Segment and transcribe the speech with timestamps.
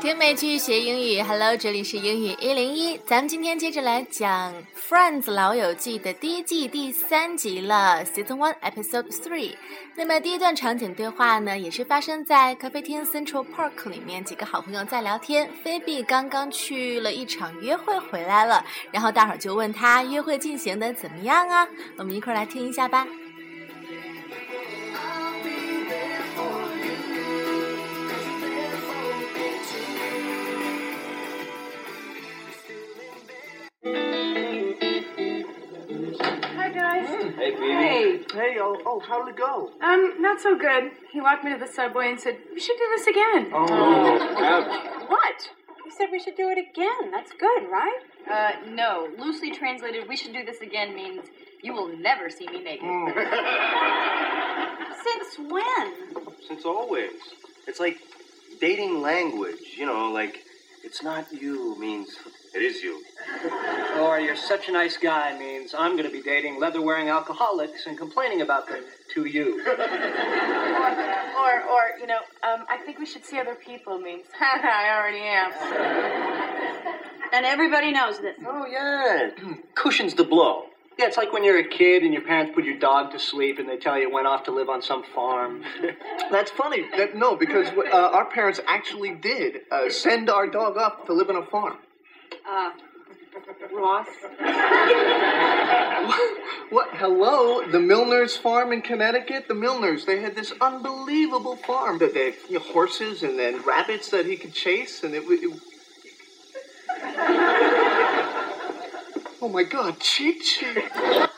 [0.00, 4.52] 听美剧学英语，Hello，这里是英语一零一，咱们今天接着来讲
[4.90, 9.54] 《Friends 老友记》的第一季第三集了，Season One Episode Three。
[9.94, 15.48] 那么第一段场景对话呢，也是发生在咖啡厅 Central Park 里面，几个好朋友在聊天。
[15.62, 21.68] 菲比刚刚去了一场约会回来了，然后大伙儿就问他约会进行的怎么样啊？
[21.96, 23.06] 我们一块儿来听一下吧。
[38.32, 38.38] Hey.
[38.38, 39.70] Hey, oh, oh, how did it go?
[39.80, 40.92] Um, not so good.
[41.12, 43.50] He walked me to the subway and said, We should do this again.
[43.52, 43.66] Oh,
[44.38, 45.08] ouch.
[45.08, 45.50] What?
[45.84, 47.10] You said we should do it again.
[47.10, 47.98] That's good, right?
[48.30, 49.08] Uh, no.
[49.18, 51.26] Loosely translated, we should do this again means
[51.62, 52.86] you will never see me naked.
[55.04, 55.94] Since when?
[56.46, 57.10] Since always.
[57.66, 57.98] It's like
[58.60, 60.44] dating language, you know, like,
[60.84, 62.16] it's not you means
[62.54, 63.02] it is you.
[63.98, 65.36] Or you're such a nice guy
[65.70, 69.64] means I'm going to be dating leather wearing alcoholics and complaining about them to you.
[71.40, 75.22] Or, or, you know, um, I think we should see other people means, I already
[75.22, 75.50] am.
[77.32, 78.36] And everybody knows this.
[78.46, 79.30] Oh, yeah.
[79.74, 80.64] Cushions the blow.
[80.98, 83.58] Yeah, it's like when you're a kid and your parents put your dog to sleep
[83.58, 85.64] and they tell you it went off to live on some farm.
[86.30, 86.84] That's funny.
[86.94, 91.30] That, no, because uh, our parents actually did uh, send our dog off to live
[91.30, 91.78] on a farm.
[92.46, 92.70] Uh,
[93.72, 94.06] Ross?
[96.70, 96.88] What?
[96.94, 99.48] Hello, the Milner's farm in Connecticut.
[99.48, 100.06] The Milners.
[100.06, 104.26] They had this unbelievable farm that they had you know, horses and then rabbits that
[104.26, 105.24] he could chase, and it.
[105.24, 105.60] wa- it
[109.42, 111.28] oh my God, Chi Chi!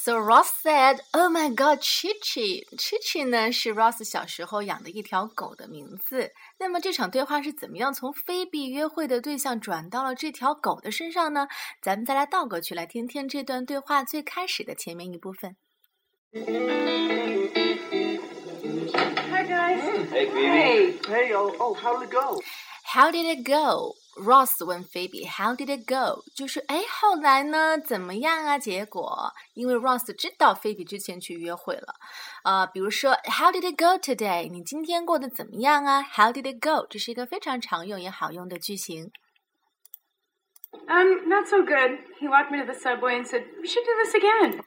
[0.00, 6.32] So Ross said, "Oh my God, Chichi, Chichi 呢是 Ross 小时候养的一条狗的名字。
[6.60, 11.48] 那么这场对话是怎么样从菲比约会的对象转到了这条狗的身上呢？
[11.82, 15.56] 咱们再来倒过去来听听这段对话最开始的前面一部分。
[19.28, 19.82] Hi, guys.
[20.10, 20.46] Hey, Phoebe.
[20.46, 20.98] Hey.
[21.08, 22.40] Hey, oh, oh, how did it go?
[22.84, 23.96] How did it go?
[24.16, 26.24] Ross 问菲比，How did it go？
[26.34, 27.78] 就是哎，后来呢？
[27.78, 28.58] 怎么样啊？
[28.58, 31.94] 结果，因为 Ross 知道菲比之前去约会了，
[32.44, 34.50] 呃，比如说 How did it go today？
[34.50, 36.02] 你今天过得怎么样啊？
[36.02, 36.86] How did it go？
[36.88, 39.10] 这是一个非常常用也好用的句型。
[40.88, 41.98] Um, not so good.
[42.20, 44.60] He walked me to the subway and said, We should do this again.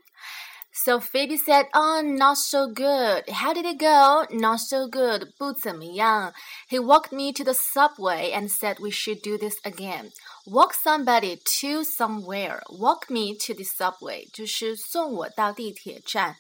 [0.74, 3.28] So Phoebe said, "Oh, not so good.
[3.30, 4.26] How did it go?
[4.30, 5.34] Not so good.
[5.38, 6.34] 不怎么样。
[6.70, 10.12] He walked me to the subway and said we should do this again.
[10.46, 12.62] Walk somebody to somewhere.
[12.70, 16.38] Walk me to the subway 就是送我到地铁站。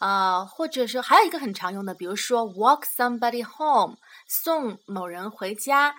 [0.00, 3.96] 呃，或者说还有一个很常用的，比如说 walk somebody home，
[4.28, 5.94] 送某人回家。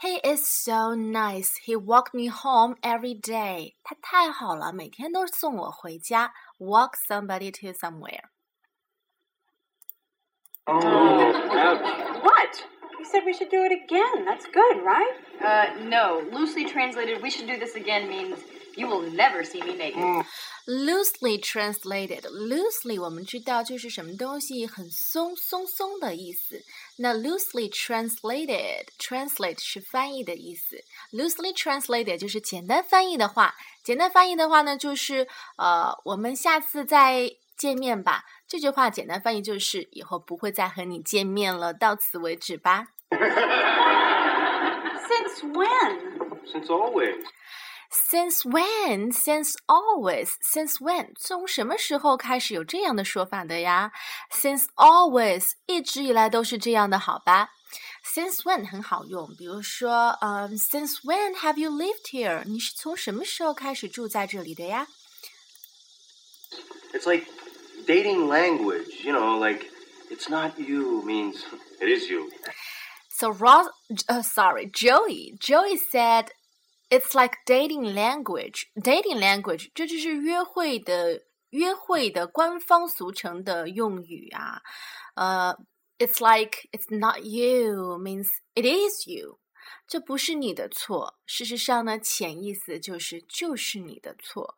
[0.00, 1.50] He is so nice.
[1.66, 3.74] He walked me home every day.
[3.84, 6.32] 他太好了，每天都送我回家。
[6.58, 8.30] Walk somebody to somewhere.
[10.66, 10.78] Oh,
[11.52, 12.22] ouch.
[12.22, 12.64] What?
[12.98, 14.24] You said we should do it again.
[14.24, 15.14] That's good, right?
[15.42, 16.22] Uh, no.
[16.32, 18.38] Loosely translated, we should do this again means
[18.76, 20.26] you will never see me naked.
[20.66, 26.62] Loosely translated, loosely 我们知道就是什么东西很松松松的意思。
[26.98, 30.84] 那 loosely translated, translate 是翻译的意思。
[31.12, 33.54] Loosely translated 就是简单翻译的话，
[33.85, 38.23] 简单翻译的话呢，就是呃，我们下次再见面吧。
[38.47, 42.87] 这句话简单翻译就是以后不会再和你见面了，到此为止吧。
[45.07, 45.99] Since when?
[46.47, 47.23] Since always.
[47.91, 49.11] Since when?
[49.13, 50.31] Since always?
[50.41, 51.13] Since when?
[51.15, 53.91] 从什么时候开始有这样的说法的呀
[54.31, 57.49] ？Since always，一直以来都是这样的，好吧
[58.04, 62.44] ？Since when 很好用，比如说，嗯、s i n c e when have you lived here？
[62.44, 64.86] 你是从什么时候开始住在这里的呀？
[66.92, 67.26] It's like
[67.86, 69.66] dating language, you know, like,
[70.10, 71.36] it's not you means
[71.80, 72.30] it is you.
[73.10, 73.68] So Ross,
[74.08, 76.30] uh, sorry, Joey, Joey said
[76.90, 78.66] it's like dating language.
[78.74, 84.62] Dating language，这就是约会的约会的官方俗称的用语啊。
[85.14, 85.56] 呃、
[85.97, 89.39] i t s like it's not you means it is you。
[89.87, 94.55] 这不是你的错，事实上呢，潜意思就是就是你的错。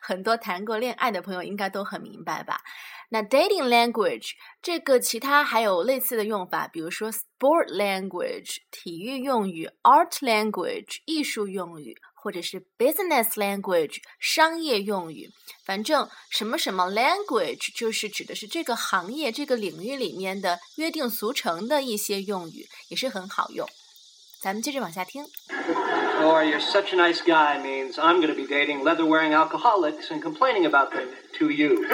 [0.00, 2.62] 很多谈过恋爱的朋友应该都很明白吧？
[3.10, 4.32] 那 dating language
[4.62, 15.28] 这个其他还有类似的用法，比如说 sport language 体育用语，art language 艺术用语，或者是 business language 商业用语，
[15.66, 23.68] 反正什么什么 language 就是指的是这个行业、这个领域里面的约定俗成的一些用语，也是很好用。
[24.40, 25.24] 咱们接着往下听。
[26.22, 30.22] Or you're such a nice guy means I'm going to be dating leather wearing alcoholics and
[30.22, 31.08] complaining about them
[31.38, 31.84] to you.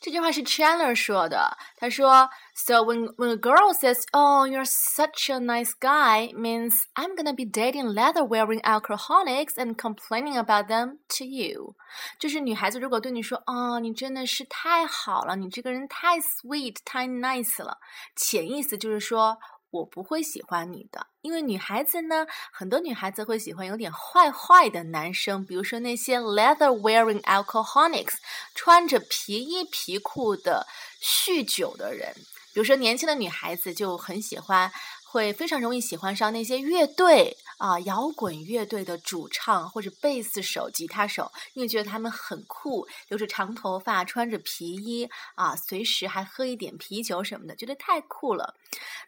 [0.00, 1.56] 这句话是 Chandler 说的。
[1.76, 7.33] 他说 ，So when when a girl says, "Oh, you're such a nice guy," means I'm gonna
[7.33, 11.75] be dating leather-wearing alcoholics and complaining about them to you。
[12.19, 17.77] 就是女孩子如果对你说，哦，你真的是太好了，你这个人太 sweet、太 nice 了，
[18.15, 19.37] 潜意思就是说。
[19.73, 28.17] 我不会喜欢你的，因为女孩子呢，很多女孩子会喜欢有点坏坏的男生，比如说那些 leather wearing alcoholics，
[28.53, 30.67] 穿着皮衣皮裤的
[31.01, 32.15] 酗酒的人。
[32.58, 34.72] 比如说年轻的女孩子就很喜欢，
[35.04, 48.54] 会非常容易喜欢上那些乐队啊，摇滚乐队的主唱或者贝斯手、吉他手，因为觉得他们很酷，留着长头发，穿着皮衣啊，随时还喝一点啤酒什么的，觉得太酷了。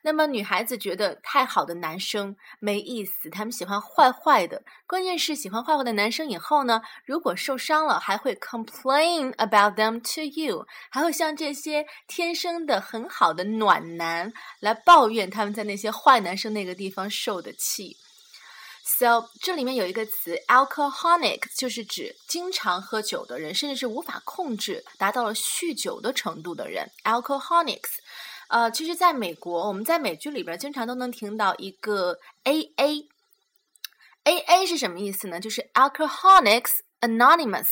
[0.03, 4.63] 那么女孩子觉得太好的男生没意思，他们喜欢坏坏的。
[4.87, 17.97] 关键是喜欢坏坏的男生以后呢，如果受伤了，还会 complain about them to you，还会像这些天生的很好的暖男来抱怨他们在那些坏男生那个地方受的气。
[18.99, 26.91] So 这里面有一个词 alcoholic，就是指经常喝酒的人，甚至是无法控制，达到了酗酒的程度的人。
[27.05, 27.89] alcoholics。
[28.49, 33.09] 呃，其实，在美国，我们在美剧里边经常都能听到一个 A A。
[34.25, 35.39] A A 是什么意思呢？
[35.39, 37.69] 就是 Alcoholics Anonymous。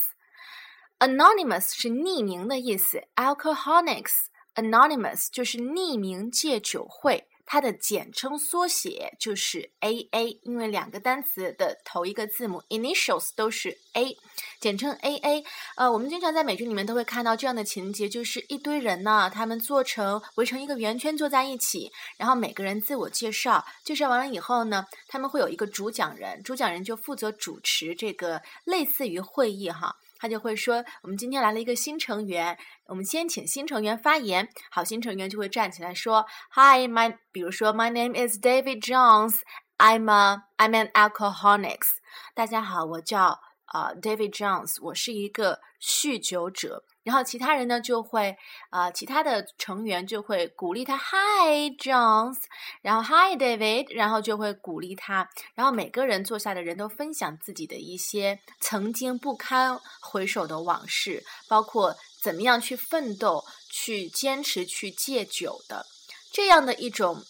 [1.00, 4.12] Anonymous 是匿名的意思，Alcoholics
[4.54, 7.26] Anonymous 就是匿名戒酒会。
[7.50, 14.14] 它的简称缩写就是 A A，因为两个单词的头一个字母 initials 都是 A，
[14.60, 15.44] 简称 A A。
[15.76, 29.96] 呃，我们经常在美剧里面都会看到这样的情节，就是一堆人呢，他们做成围成一个圆圈坐在一起，然后每个人自我介绍，介绍完了以后呢，他们会有一个主讲人，主讲人就负责主持这个类似于会议哈。
[30.18, 34.48] 他就会说：“我们今天来了一个新成员，我们先请新成员发言。
[34.70, 37.16] 好，新成员就会站起来说：‘Hi, my……
[37.30, 39.36] 比如说，My name is David Jones.
[39.76, 41.88] I'm a I'm an alcoholics。’
[42.34, 43.38] 大家好，我叫
[43.72, 46.84] 呃 David Jones，我是一个酗酒者。
[47.02, 48.36] 然后其他人呢就会
[48.70, 52.36] 呃其他的成员就会鼓励他，Hi Jones，
[52.82, 55.28] 然后 Hi David，然后就会鼓励他。
[55.54, 65.86] 然后每个人坐下的人都分享自己的一些曾经不堪回首的往事，包括怎么样去奋斗、去坚持、去戒酒的
[66.32, 67.24] 这样的一种。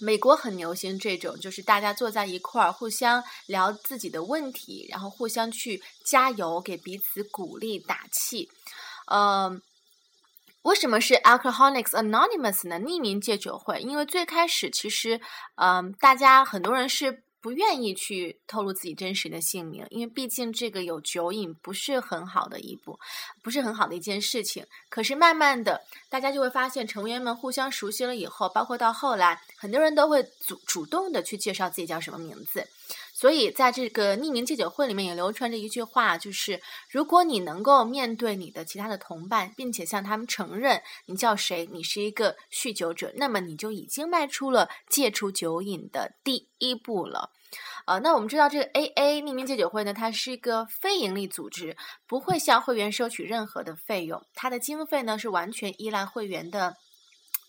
[0.00, 8.48] 美国很流行这种，就是大家坐在一块儿，互相聊自己的问题，然后互相去加油，给彼此鼓励打气。
[9.08, 9.60] 呃，
[10.62, 12.78] 为什么是 Alcoholics Anonymous 呢？
[12.78, 15.20] 匿名戒酒会，因为最开始其实，
[15.56, 22.98] 嗯、大家很多人是不愿意去透露自己真实的姓名，因为毕竟这个有酒瘾不是很好的一步，
[23.42, 24.66] 不是很好的一件事情。
[24.90, 25.80] 可是慢慢的，
[26.10, 32.66] 大家就会发现成员们互相熟悉了以后，包括到后来，很多人都会主主动的去介绍自己叫什么名字。
[33.20, 47.30] 所以，在这个匿名戒酒会里面也流传着一句话，就是如果你能够面对你的其他的同伴，并且向他们承认你叫谁，你是一个酗酒者，那么你就已经迈出了戒除酒瘾的第一步了。
[47.86, 51.76] 呃，那我们知道这个 AA 匿名戒酒会呢，它是一个非营利组织，
[52.06, 56.76] 不会向会员收取任何的费用，它的经费呢是完全依赖会员的。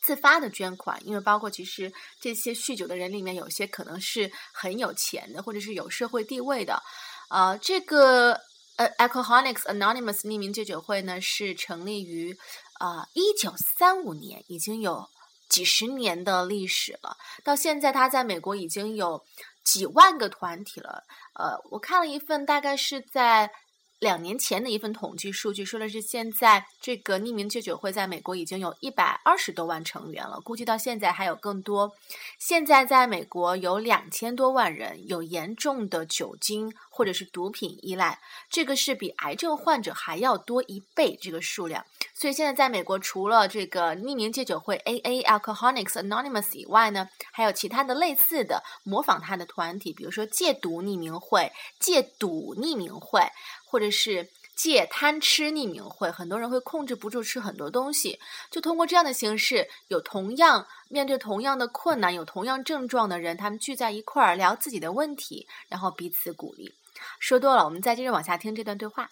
[0.01, 6.81] 自发的捐款，因为包括其实这些酗酒的人里面，有些可能是很有钱的，或者是有社会地位的。
[7.29, 8.39] 呃，这个
[8.77, 12.37] 呃 Alcoholics Anonymous 匿名戒酒会呢，是成立于
[12.79, 15.07] 啊一九三五年，已经有
[15.49, 17.17] 几十年的历史了。
[17.43, 19.23] 到现在，它在美国已经有
[19.63, 21.03] 几万个团体了。
[21.33, 23.51] 呃，我看了一份，大概是在。
[23.99, 31.93] 两年前的一份统计数据说的是，现在这个匿名戒酒会在美国已经有一百二十多万成员了，估计到现在还有更多。
[32.37, 41.85] 现在在美国有两千多万人有严重的酒精或者是毒品依赖，这个是比癌症患者还要多一倍这个数量。
[42.13, 53.29] 所以现在在美国，除了这个匿名戒酒会 AA Alcoholics Anonymous 以外呢，还有其他的类似的模仿它的团体，比如说戒毒匿名会、戒赌匿名会。
[53.69, 66.73] 或者是戒贪吃匿名会，很多人会控制不住吃很多东西，就通过这样的形式，有同样面对同样的困难、有同样症状的人，他们聚在一块儿聊自己的问题，然后彼此鼓励。
[67.19, 69.07] 说多了，我们再接着往下听这段对话。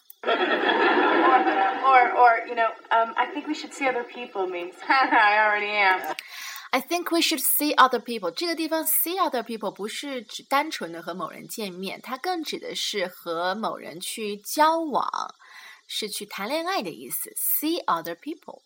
[1.88, 5.72] Or, or, you know, um, I think we should see other people means I already
[5.72, 6.02] am.
[6.77, 8.31] I think we should see other people。
[8.31, 15.35] 这个地方 see other people 不是指单纯的和某人见面，它更指的是和某人去交往，
[15.87, 17.33] 是去谈恋爱的意思。
[17.37, 18.63] See other people。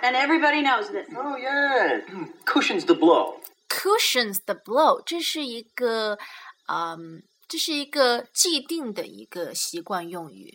[0.00, 1.08] And everybody knows this.
[1.16, 2.04] Oh yeah,
[2.44, 3.40] cushions the blow.
[3.68, 6.18] cushions the blow，这是一个，
[6.66, 10.54] 嗯，这是一个既定的一个习惯用语。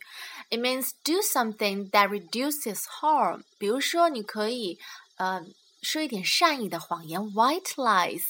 [0.49, 3.43] It means do something that reduces harm。
[3.57, 4.79] 比如说，你可以，
[5.18, 5.44] 呃，
[5.82, 8.22] 说一点善意的谎言，white lies，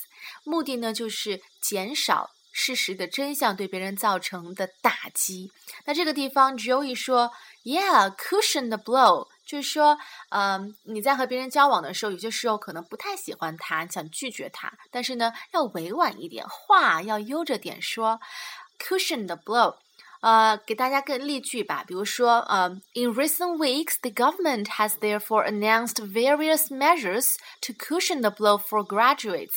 [0.45, 5.53] 目的呢就是减少事实的真相对别人造成的打击。
[5.85, 7.33] 那这个地方，Joey 说
[7.65, 9.29] ，Yeah，cushion the blow。
[9.47, 9.97] 就是说，
[10.29, 18.21] 嗯，你在和别人交往的时候，有些时候可能不太喜欢他，想拒绝他，但是呢，要委婉一点，话要悠着点说
[18.79, 19.77] ，cushion the blow。
[20.22, 29.52] 呃，给大家个例句吧，比如说，呃，In recent weeks, the government has therefore announced various measures to cushion the blow for graduates。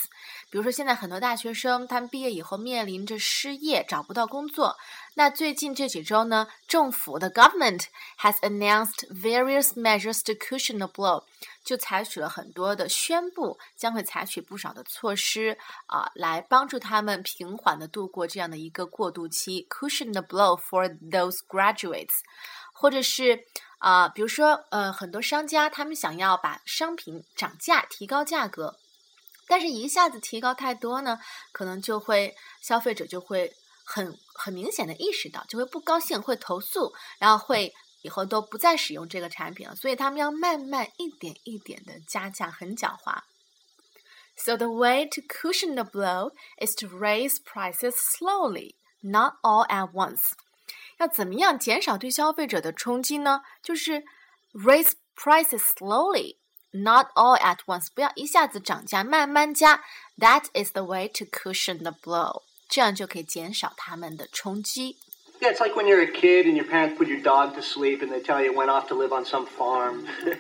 [0.51, 4.77] 比如说，现在很多大学生他们毕业以后面临着失业，找不到工作。
[5.15, 7.85] 那最近这几周呢，政府的 government
[8.19, 11.23] has announced various measures to cushion the blow，
[11.64, 22.20] 就采取了很多的宣布，将会采取不少的措施啊、来帮助他们平缓的度过这样的一个过渡期，cushion the blow for those graduates，
[22.74, 23.46] 或者是
[23.80, 28.78] 啊、比如说呃，很多商家他们想要把商品涨价，提高价格。
[29.48, 31.20] 但是，一下子提高太多呢，
[31.52, 33.54] 可能就会消费者就会
[33.84, 39.76] 很很明显的意识到，就会不高兴，会投诉，然后会以后都不再使用这个产品了。
[39.76, 43.22] 所以他们要慢慢一点一点的加价，很狡猾。
[44.36, 50.32] So the way to cushion the blow is to raise prices slowly, not all at once.
[50.98, 53.42] 要怎么样减少对消费者的冲击呢？
[53.62, 54.04] 就是
[54.54, 56.38] raise prices slowly,
[56.72, 57.88] not all at once.
[57.94, 59.84] 不要一下子涨价，慢慢加。
[60.18, 62.44] That is the way to cushion the blow.
[62.70, 64.98] 这样就可以减少他们的冲击。
[65.41, 68.11] Yeah, it's like when you're a kid and your parents put your dog to sleep and
[68.11, 70.07] they tell you it went off to live on some farm.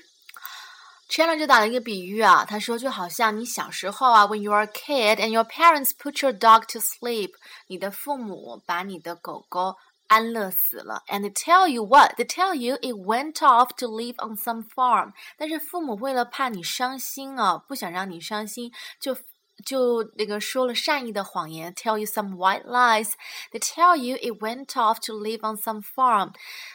[1.08, 7.32] Chandler 就打了一个比喻啊，他说就好像你小时候啊，when you are a kid and your parents put your dog to sleep，
[7.68, 9.76] 你的父母把你的狗狗
[10.08, 12.14] 安乐死了，and they tell you what?
[12.16, 15.12] They tell you it went off to live on some farm。
[15.36, 19.16] 但是父母为了怕你伤心啊，不想让你伤心，就
[19.64, 26.34] 就那个说了善意的谎言，tell you some white lies。They tell you it went off to live on some farm。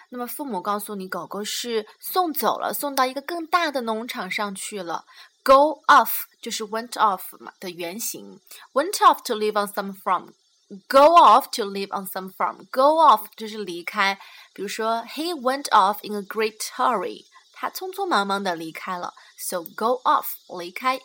[0.10, 5.06] 那么父母告诉你，狗狗是送走了，送到一个更大的农场上去了。
[5.44, 8.40] Go off 就是 went off 嘛的原型，
[8.74, 12.66] went off to live on some farm。Go off to live on some farm.
[12.72, 14.18] Go off 就是离开，
[14.54, 17.26] 比如说 He went off in a great hurry.
[17.54, 19.14] 他匆匆忙忙的离开了。
[19.37, 20.99] So go off 离开。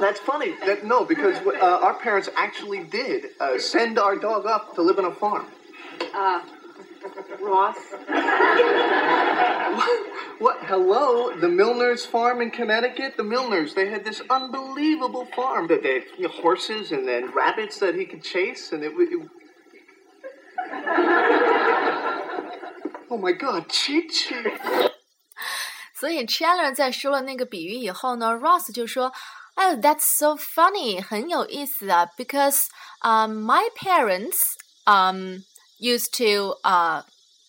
[0.00, 0.54] That's funny.
[0.66, 4.98] That no, because uh, our parents actually did uh, send our dog up to live
[4.98, 5.46] on a farm.
[6.14, 6.40] Uh,
[7.40, 7.76] Ross.
[8.08, 10.00] What?
[10.38, 10.58] what?
[10.64, 13.16] Hello, the Milner's farm in Connecticut.
[13.16, 17.30] The Milners, they had this unbelievable farm that they had you know, horses and then
[17.34, 18.90] rabbits that he could chase, and it.
[18.90, 19.28] w- it
[23.10, 24.90] oh my God, Chi Chi.
[26.01, 32.67] 所以 Chandler 在说了那个比喻以后呢，Ross 就说：“Oh, that's so funny，很有意思啊，because
[33.01, 34.53] um my parents
[34.85, 35.43] um
[35.79, 37.03] used to uh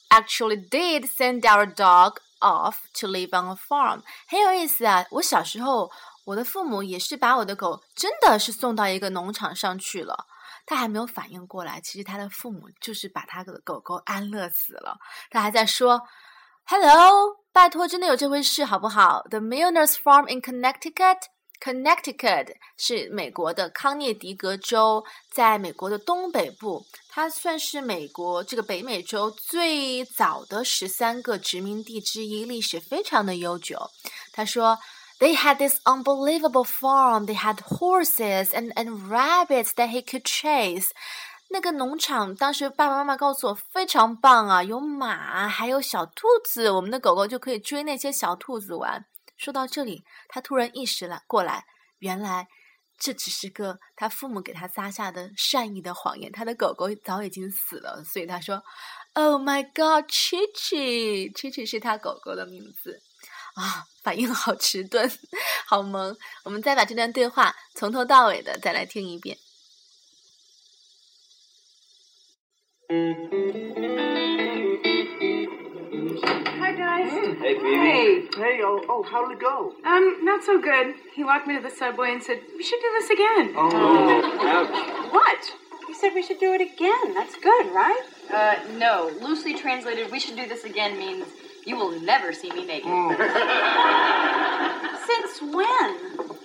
[0.08, 5.04] actually did send our dog off to live on a farm，很有意思啊。
[5.10, 5.90] 我小时候，
[6.24, 10.26] 我的父母也是把我的狗真的是送到一个农场上去了。”
[10.66, 14.98] 他还没有反应过来，其实他的父母就是把他的狗狗安乐死了。
[15.30, 16.04] 他还在说：“
[16.66, 21.17] Hello， 拜托，真的有这回事好不好？The Milner's Farm in Connecticut。
[21.61, 33.91] Connecticut 是美国的康涅狄格州，在美国的东北部，它算是美国这个北美洲最早的十三个殖民地之一，历史非常的悠久。
[34.33, 34.79] 他说。
[35.19, 37.27] They had this unbelievable farm.
[37.27, 40.87] They had horses and, and rabbits that he could chase.
[41.53, 49.05] 那个农场，当时爸爸妈妈告诉我非常棒啊，有马，还有小兔子，我们的狗狗就可以追那些小兔子玩。
[49.37, 51.65] 说到这里，他突然意识了过来，
[51.99, 52.47] 原来
[52.97, 58.63] 这只是个他父母给他撒下的善意的谎言，他的狗狗早已经死了，所以他说
[59.13, 62.99] ：“Oh my God, Chichi，Chichi 是他狗狗的名字。”
[63.53, 65.07] 啊，反应好迟钝，
[65.69, 66.17] 好萌。
[66.43, 69.37] 我们再把这段对话从头到尾的再来听一遍。
[72.89, 73.13] Hi,
[76.77, 77.11] guys.
[77.39, 77.75] Hey, Phoebe.
[77.75, 78.21] Hey.
[78.35, 79.73] Hey, oh, oh, how did it go?
[79.85, 80.95] Um, not so good.
[81.15, 83.53] He walked me to the subway and said, we should do this again.
[83.55, 85.53] Oh, What?
[85.87, 87.13] You said we should do it again.
[87.13, 88.01] That's good, right?
[88.33, 89.11] Uh, no.
[89.21, 91.25] Loosely translated, we should do this again means
[91.65, 92.89] you will never see me naked.
[95.07, 95.97] Since when?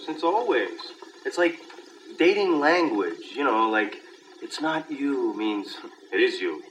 [0.06, 0.70] Since always.
[1.26, 1.58] It's like
[2.16, 3.96] dating language, you know, like
[4.40, 5.76] it's not you means
[6.12, 6.62] it is you.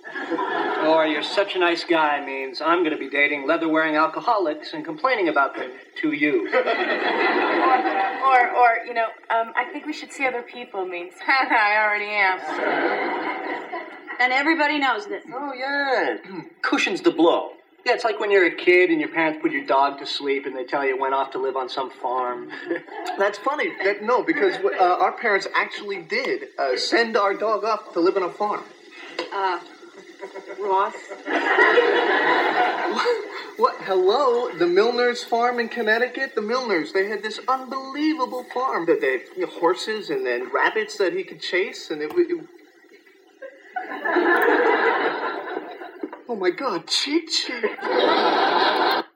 [0.86, 4.74] Or you're such a nice guy means I'm going to be dating leather wearing alcoholics
[4.74, 6.50] and complaining about them to you.
[8.28, 12.10] Or, or, you know, um, I think we should see other people means I already
[12.12, 12.40] am.
[14.20, 15.24] And everybody knows this.
[15.34, 16.18] Oh yeah.
[16.62, 17.52] Cushions the blow.
[17.86, 20.46] Yeah, it's like when you're a kid and your parents put your dog to sleep
[20.46, 22.50] and they tell you it went off to live on some farm.
[23.18, 23.72] that's funny.
[23.82, 28.18] That, no, because uh, our parents actually did uh, send our dog off to live
[28.18, 28.66] on a farm.
[29.33, 29.59] Uh,
[30.61, 30.95] Ross.
[33.57, 33.77] What?
[33.83, 34.51] Hello?
[34.51, 36.35] The Milner's farm in Connecticut?
[36.35, 40.51] The Milners, they had this unbelievable farm that they had you know, horses and then
[40.53, 42.47] rabbits that he could chase, and it, w- it
[46.29, 49.05] Oh my god, Chi Chi!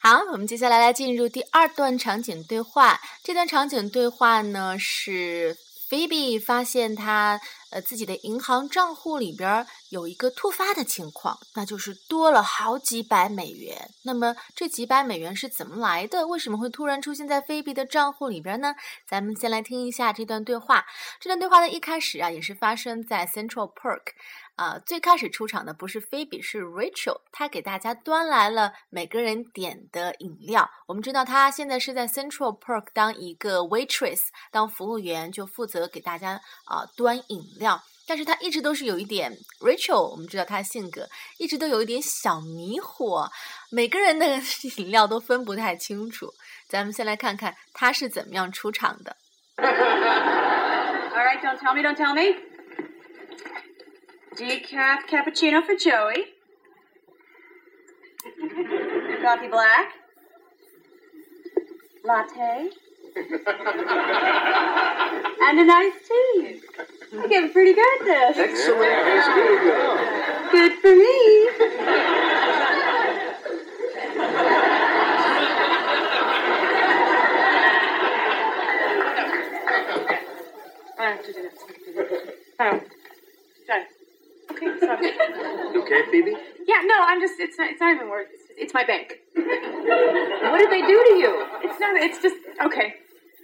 [0.00, 3.00] 好，我们接下来来进入第二段场景对话。
[3.22, 5.56] 这段场景对话呢是
[5.88, 7.40] 菲比发现他
[7.73, 13.91] 呃自己的银行账户里边儿有一个突发的情况，那就是多了好几百美元。
[14.03, 16.25] 那么这几百美元是怎么来的？
[16.25, 18.73] 为什么会突然出现在菲比的账户里边呢？
[19.07, 20.83] 咱们先来听一下这段对话。
[21.19, 24.13] 这段对话的一开始啊，也是发生在 Central Park。
[24.55, 30.69] 啊，最开始出场的不是菲比，是 Rachel，她给大家端来了每个人点的饮料。
[30.87, 34.21] 我们知道她现在是在 Central Park 当一个 waitress，
[34.51, 37.83] 当服务员，就负责给大家啊端饮料。
[38.05, 43.29] 但是她一直都是有一点 Rachel，我们知道她性格一直都有一点小迷糊，
[43.71, 44.41] 每个人的
[44.77, 46.33] 饮料都分不太清楚。
[46.67, 49.15] 咱们先来看看她是怎么样出场的。
[49.55, 49.65] All
[51.23, 52.35] right, don't tell me, don't tell me.
[54.35, 56.33] Decaf cappuccino for Joey.
[59.21, 59.93] Coffee black.
[62.03, 62.71] Latte.
[65.49, 66.61] And a nice tea.
[67.19, 68.37] I get pretty good at this.
[68.37, 68.79] Excellent.
[68.81, 70.51] That's really good.
[70.51, 71.49] Good for me.
[80.99, 81.59] I have to do this.
[82.59, 82.79] Oh.
[84.51, 85.11] Okay, sorry.
[85.77, 86.35] Okay, Phoebe?
[86.65, 89.19] Yeah, no, I'm just, it's not, it's not even worth It's, it's my bank.
[89.35, 91.45] what did they do to you?
[91.63, 92.95] It's not, it's just, okay.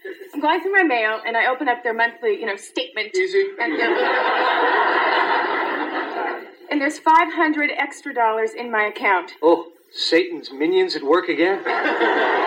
[0.33, 3.13] I'm going through my mail and I open up their monthly, you know, statement.
[3.15, 3.47] Easy.
[3.59, 3.73] And,
[6.71, 9.33] and there's 500 extra dollars in my account.
[9.41, 11.63] Oh, Satan's minions at work again?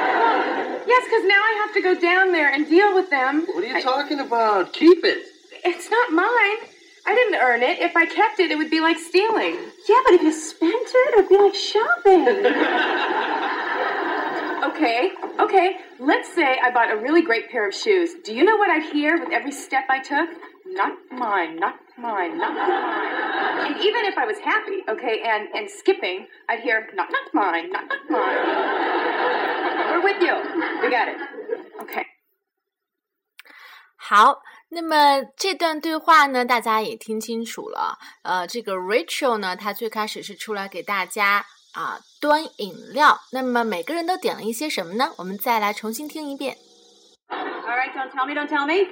[0.85, 3.47] Yes, because now I have to go down there and deal with them.
[3.47, 4.73] What are you I- talking about?
[4.73, 5.27] Keep it.
[5.65, 6.69] It's not mine.
[7.07, 7.79] I didn't earn it.
[7.79, 9.55] If I kept it, it would be like stealing.
[9.88, 12.25] Yeah, but if you spent it, it'd be like shopping
[14.63, 15.78] Okay, okay.
[16.00, 18.13] Let's say I bought a really great pair of shoes.
[18.24, 20.30] Do you know what I'd hear with every step I took?
[20.66, 23.68] Not mine, not mine, not mine.
[23.68, 27.72] And even if I was happy, okay, and, and skipping, I'd hear, not, not mine,
[27.72, 28.46] not, not mine.
[29.90, 30.36] We're with you.
[30.82, 31.18] We got it.
[31.82, 32.06] Okay.
[33.96, 37.98] 好，那么这段对话呢，大家也听清楚了。
[38.24, 43.21] 呃，这个 Rachel 呢，她最开始是出来给大家 啊端饮料。
[43.33, 45.13] 那么每个人都点了一些什么呢？
[45.19, 46.57] 我们再来重新听一遍。
[47.29, 48.89] All right, don't tell me, don't tell me.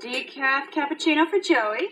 [0.00, 1.88] Decaf cappuccino for Joey.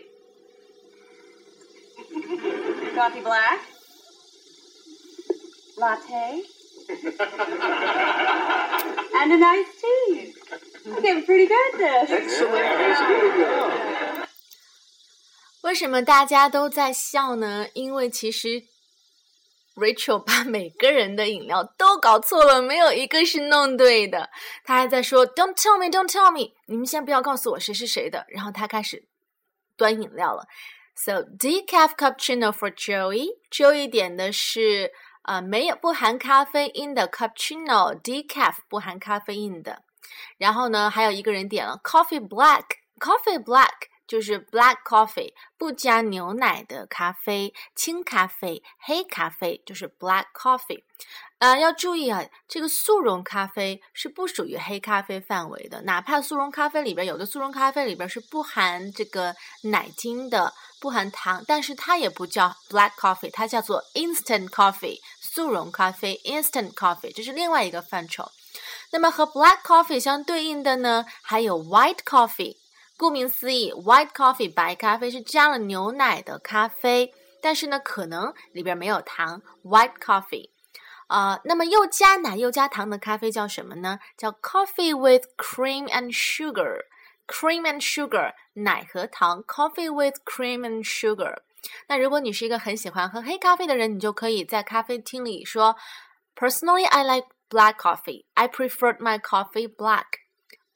[2.95, 3.59] Coffee black.
[5.77, 6.43] Latte.
[9.15, 10.33] and a nice tea.
[10.85, 12.11] I'm getting pretty good at this.
[12.11, 12.77] Excellent.
[12.77, 14.27] That's really good.
[15.61, 17.67] 为什么大家都在笑呢？
[17.73, 18.63] 因为其实
[19.75, 24.29] Rachel 把每个人的饮料都搞错了，没有一个是弄对的。
[24.63, 28.25] 他还在说 "Don't tell me, don't tell me"，你们先不要告诉我谁是谁的。
[28.29, 29.05] 然后他开始
[29.75, 30.45] 端饮料了。
[30.95, 33.39] So decaf cappuccino for Joey。
[33.49, 34.91] Joey 点的是
[35.23, 39.81] 呃没有不含咖啡因的 cappuccino，decaf 不含咖啡因的。
[40.37, 43.92] 然后呢，还有一个人点了 coffee black，coffee black。
[44.13, 50.83] 就是 black coffee，不加牛奶的咖啡，轻咖啡，黑咖啡就是 black coffee。
[51.39, 68.29] 呃，要注意啊，这个速溶咖啡是不属于黑咖啡范围的，哪怕速溶咖啡里边有的速溶咖啡里边是不含这个奶精的，不含糖，但是它也不叫 black coffee，它叫做 instant coffee，速溶咖啡 instant coffee，这是另外一个范畴。
[68.91, 72.57] 那么和 black coffee 相对应的呢，还有 white coffee。
[73.03, 79.41] 顾名思义，white coffee 白咖啡是加了牛奶的咖啡，但是呢，可能里边没有糖。
[79.61, 80.49] white coffee，
[81.07, 83.99] 啊，那么又加奶又加糖的咖啡叫什么呢？
[84.15, 86.85] 叫 coffee with cream and sugar。
[87.27, 91.39] cream and sugar，奶和糖，coffee with cream and sugar。
[91.89, 95.75] 那如果你是一个很喜欢喝黑咖啡的人，你就可以在咖啡厅里说
[96.37, 98.23] ，Personally, I like black coffee.
[98.35, 100.05] I prefer my coffee black.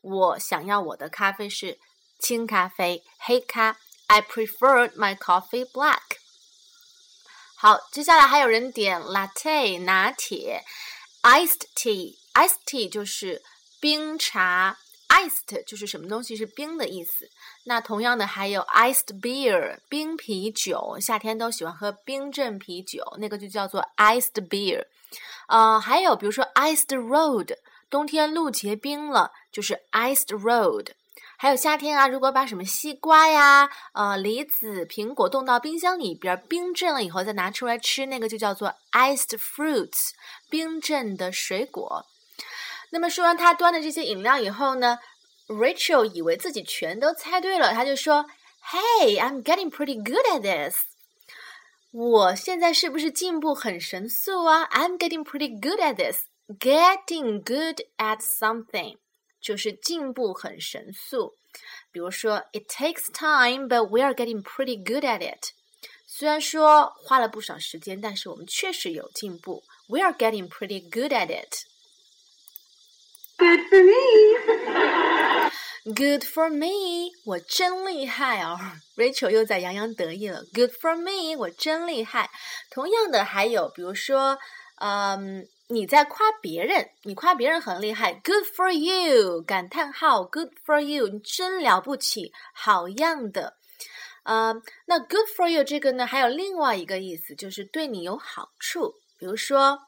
[0.02, 1.80] 我想要我的咖啡是
[2.20, 3.78] 轻咖啡，黑咖。
[4.08, 6.18] I prefer my coffee black.
[7.56, 10.64] 好，接下来还有人点 latte 拿铁
[11.24, 13.42] ，iced tea，iced tea 就是
[13.82, 14.78] 冰茶
[15.10, 17.30] ，iced 就是什么东西是冰的意思。
[17.66, 24.86] 那同样的还有 iced beer 冰啤酒，夏天都喜欢喝冰镇啤酒，那个就叫做 iced beer。
[25.48, 27.58] 呃，还有比如说 iced road，
[27.90, 30.92] 冬天路结冰了，就是 iced road。
[31.37, 40.11] 还有夏天啊，如果把什么西瓜呀、呃梨子、苹果冻到冰箱里边冰镇了以后再拿出来吃，那个就叫做 iced fruits，
[40.49, 42.07] 冰镇的水果。
[42.91, 44.99] 那么说完他端的这些饮料以后呢，
[45.49, 48.27] Rachel 以为自己全都猜对了，他就说：“
[48.71, 50.77] Hey, I'm getting pretty good at this。”
[51.91, 54.67] 我现在是不是进步很神速啊？
[54.71, 56.25] I'm getting pretty good at this.
[56.59, 58.97] Getting good at something
[59.47, 61.35] 就是进步很神速。
[61.91, 65.53] 比如说，It takes time, but we are getting pretty good at it。
[66.07, 69.63] 虽然说花了不少时间，但是我们确实有进步。
[69.89, 71.67] We are getting pretty good at it.
[73.39, 75.51] Good for me.
[75.85, 78.57] Good for me，我真厉害哦！
[78.95, 80.45] Rachel 又在洋洋得意了。
[80.55, 82.31] Good for me，我真厉害。
[82.71, 84.39] 同样的，还有比如说，
[84.77, 88.14] 嗯， 你在夸别人，你夸别人很厉害。
[88.14, 90.24] Good for you，感叹号。
[90.24, 93.58] Good for you，你真了不起，好样的。
[94.24, 98.96] 呃，那 Good for you 这个呢，还有另外一个意思，就是对你有好处。
[99.18, 99.84] 比如说。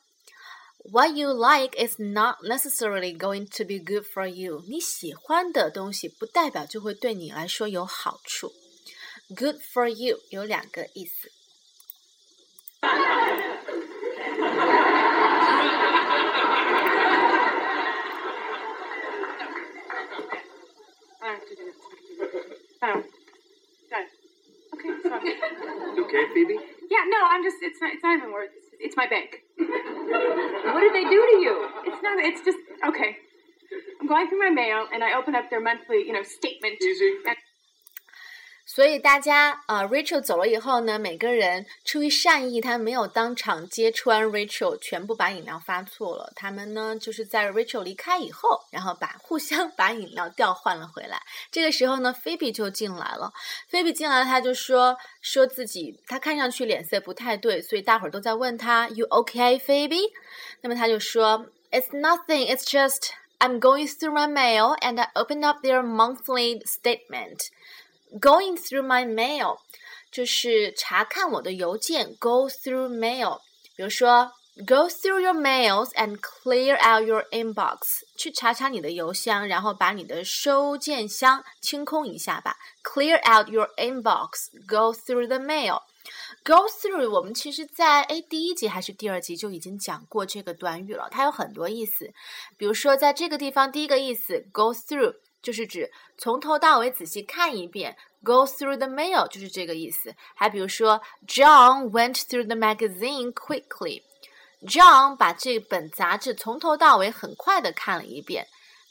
[0.92, 4.64] What you like is not necessarily going to be good for you。
[4.70, 8.54] 你喜欢的东西不代表就会对你来说有好处。
[9.28, 11.30] Good for you 有两个意思。
[22.82, 23.04] Oh.
[23.90, 24.10] Got it.
[24.74, 24.88] Okay.
[25.96, 26.58] You okay, Phoebe?
[26.90, 29.44] Yeah, no, I'm just, it's not, it's not even worth It's, it's my bank.
[29.58, 31.68] What did they do to you?
[31.86, 33.18] It's not, it's just, okay.
[34.02, 36.82] I'm going through my mail and I open up their monthly, you know, statement.
[36.82, 37.12] Easy.
[37.28, 37.38] And
[38.72, 46.32] 所以大家呃，Rachel 走了以后呢，每个人出于善意，他没有当场揭穿 Rachel，全部把饮料发错了。
[46.36, 51.20] 他们呢，就是在 Rachel 离开以后，然后把互相把饮料调换了回来。
[51.52, 53.34] 这个时候呢，Phoebe 就进来了。
[53.72, 60.12] Phoebe 进来了，他就说说自己他看上去脸色不太对，所以大伙儿都在问他 You okay, Phoebe？
[60.62, 62.48] 那么他就说 It's nothing.
[62.56, 67.48] It's just I'm going through my mail and I opened up their monthly statement.
[68.20, 69.58] Going through my mail
[70.12, 73.40] 就是查看我的邮件，go through mail。
[73.76, 74.32] 比如说
[74.66, 77.78] ，go through your mails and clear out your inbox，
[78.18, 82.56] 去查查你的邮箱，然后把你的收件箱清空一下吧。
[82.84, 85.82] Clear out your inbox，go through the mail。
[86.44, 92.12] Go through，我们其实在诶第一集还是第二集就已经讲过这个短语了，它有很多意思。
[92.58, 95.14] 比如说，在这个地方，第一个意思，go through。
[95.42, 100.14] 就是指从头到尾仔细看一遍，go through the mail 就是这个意思。
[100.36, 104.04] 还比如说，John went through the magazine quickly。
[104.62, 108.48] John 把这本杂志从头到尾很快的看了一遍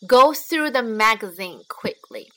[0.09, 2.29] ，go through the magazine quickly。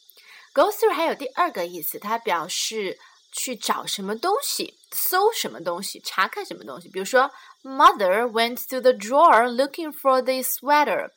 [0.53, 2.99] go through 还有第二个意思，它表示
[3.31, 6.89] 去找什么东西，搜什么东西，查看什么东西。
[6.89, 7.31] 比如说
[7.63, 11.09] ，Mother went through the drawer looking for the sweater。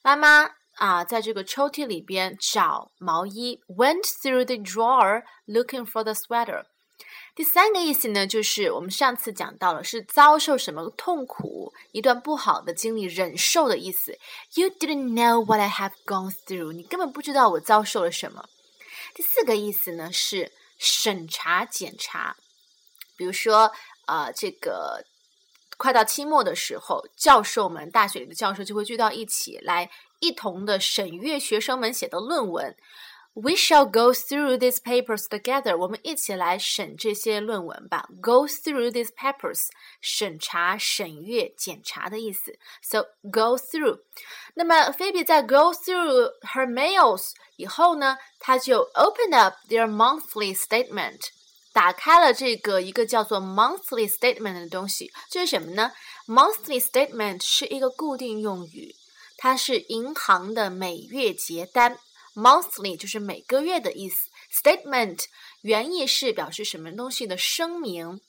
[0.00, 0.50] 妈妈
[0.80, 6.64] 啊，在这个抽屉里边找毛衣，went through the drawer looking for the sweater。
[7.34, 14.18] 第三个意思呢，就是我们上次讲到了，是遭受什么痛苦，一段不好的经历，忍受的意思。
[14.54, 18.48] You didn't know what I have gone through，你根本不知道我遭受了什么。
[19.14, 22.34] 第四个意思呢是审查检查，
[23.18, 23.70] 比如说
[24.06, 25.04] 呃这个。
[25.76, 32.75] 快到期末的时候，教授们，大学里的教授就会聚到一起来，一同的审阅学生们写的论文。
[33.37, 35.75] We shall go through these papers together。
[35.75, 38.07] 我们一起来审这些论文吧。
[38.21, 39.67] Go through these papers，
[39.99, 42.57] 审查、审阅、检查的意思。
[42.81, 43.99] So go through。
[44.53, 51.19] 那么菲比在 go through her mails 以后呢，她就 open up their monthly statement。
[51.73, 55.91] 打开了这个一个叫做 monthly statement 的东西，这是什么呢？
[56.25, 58.95] monthly statement 是一个固定用语，
[59.42, 61.96] 它是银行的每月结单。
[62.34, 65.24] monthly 就是每个月的意思，statement
[65.62, 68.20] 原意是表示什么东西的声明。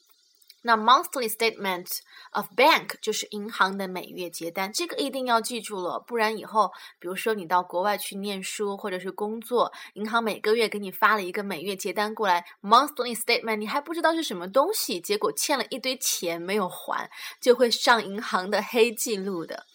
[0.61, 1.87] 那 monthly statement
[2.31, 17.09] of bank 就是银行的每月结单，这个一定要记住了，不然以后，比如说你到国外去念书或者是工作，银行每个月给你发了一个每月结单过来，monthly statement，你还不知道是什么东西，结果欠了一堆钱没有还，
[17.41, 19.65] 就会上银行的黑记录的。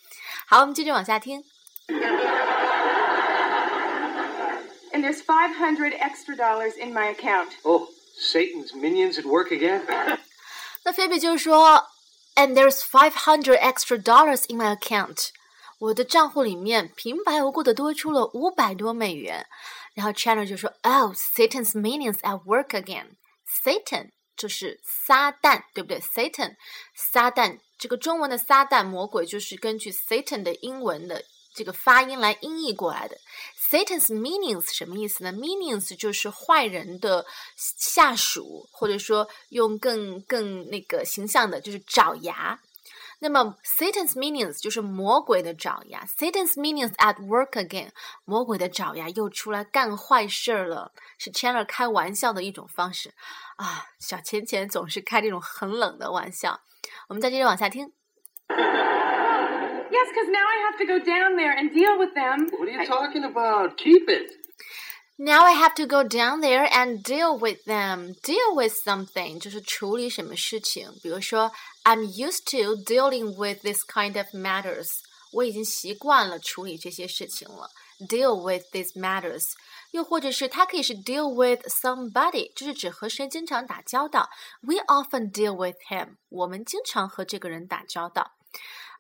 [0.48, 1.44] 好，我们接着往下听。
[4.94, 7.50] And there's five hundred extra dollars in my account.
[7.64, 9.82] Oh, Satan's minions at work again.
[10.84, 11.88] 那菲比就说，
[12.36, 15.30] And there's five hundred extra dollars in my account。
[15.80, 19.48] 我的账户里面平白无故的多出了五百多美元。
[19.94, 26.57] 然后 Chandler 就说，Oh, Satan's minions at work again。Satan 就是撒旦，对不对？Satan，
[26.95, 33.17] 撒旦，这个中文的撒旦魔鬼就是根据 Satan 的英文的这个发音来音译过来的。
[33.71, 42.61] Satan's meanings 什么意思呢？meanings 就是坏人的下属，或者说用更更那个形象的，就是爪牙。
[43.20, 46.06] 那么 Satan's minions 就是魔鬼的爪牙。
[46.06, 47.90] Satan's minions at work again，
[48.26, 53.14] 魔鬼的爪牙又出来干坏事儿了，是 Chandler 开玩笑的一种方式
[53.58, 53.86] 啊。
[54.00, 56.62] 小钱钱总是开这种很冷的玩笑。
[57.08, 57.92] 我们再接着往下听。
[58.50, 62.50] Yes, because now I have to go down there and deal with them.
[62.58, 63.76] What are you talking about?
[63.76, 64.32] Keep it.
[65.18, 68.16] Now I have to go down there and deal with them.
[68.24, 70.90] Deal with something 就是处理什么事情。
[71.04, 71.52] 比如说
[71.87, 74.89] ，I'm used to dealing with this kind of matters.
[75.33, 77.71] 我已经习惯了处理这些事情了。
[78.01, 79.45] Deal with these matters.
[79.93, 84.29] 又或者是它可以是 deal with somebody，就是指和谁经常打交道。
[84.63, 86.17] We often deal with him.
[86.29, 88.33] 我们经常和这个人打交道。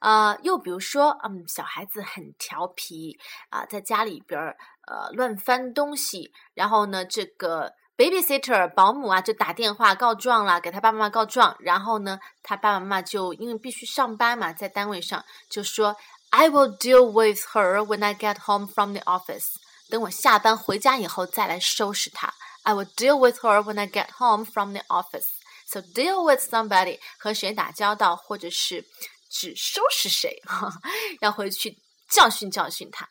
[0.00, 3.18] 呃，又比如说，嗯，小孩子很调皮
[3.50, 15.95] 啊，在家里边儿呃乱翻东西，然后呢，这个 babysitter 保姆啊就打电话告状了，给他爸爸妈妈告状，然后呢，他爸爸妈妈就因为必须上班嘛，在单位上就说，
[16.29, 19.47] I will deal with her when I get home from the office。
[19.89, 22.33] 等我下班回家以后再来收拾她。
[22.63, 28.85] I will deal with her when I get home from the office。So deal with somebody 和谁打交道，或者是。
[29.33, 30.69] 只收拾谁哈，
[31.21, 31.77] 要回去
[32.09, 33.07] 教训教训他。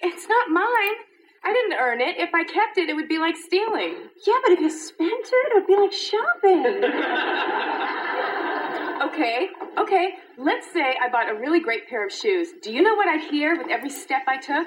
[0.00, 1.06] It's not mine.
[1.44, 2.16] I didn't earn it.
[2.18, 3.94] If I kept it, it would be like stealing.
[4.26, 6.84] Yeah, but if you spent it, it would be like shopping.
[9.08, 10.06] okay, okay.
[10.36, 12.48] Let's say I bought a really great pair of shoes.
[12.62, 14.66] Do you know what I'd hear with every step I took?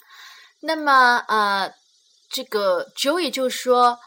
[0.61, 1.71] 那么呃，
[2.29, 3.99] 这个 Joey 就说。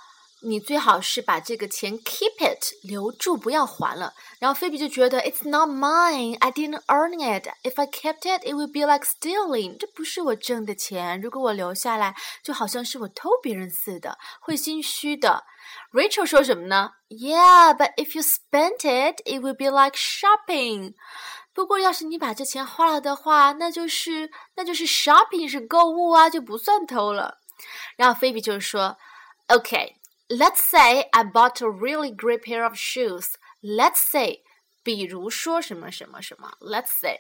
[0.45, 4.15] 你最好是把这个钱 keep it 留住，不要还了。
[4.39, 7.47] 然后菲比就觉得 It's not mine, I didn't earn it.
[7.63, 9.77] If I kept it, it would be like stealing.
[9.77, 15.45] 这不是我挣的钱，如果我留下来，就好像是我偷别人似的，会心虚的。
[15.93, 16.93] Rachel 说什么呢？
[17.11, 20.95] Yeah, but if you spent it, it would be like shopping.
[21.53, 27.37] 不过要是你把这钱花了的话，那就是那就是 shopping 是购物啊，就不算偷了。
[27.97, 28.97] 然后菲比就说，
[29.49, 29.97] OK。
[30.29, 33.35] Let's say I bought a really great pair of shoes.
[33.63, 34.43] Let's say，
[34.85, 36.53] 比如说什么什么什么。
[36.61, 37.19] Let's say，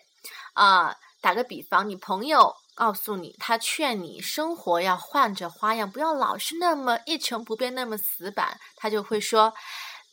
[0.55, 8.59] 啊，打个比方，你朋友告诉你，他劝你生活要换着花样，不要老是那么一成不变，那么死板。
[8.77, 9.53] 他就会说，